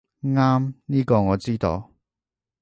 [0.23, 1.91] 啱，呢個我知道